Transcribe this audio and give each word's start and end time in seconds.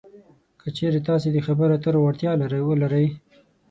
که 0.61 0.67
چېرې 0.77 0.99
تاسې 1.07 1.27
د 1.31 1.37
خبرو 1.47 1.73
اترو 1.77 1.99
وړتیا 2.03 2.31
ولرئ 2.69 3.07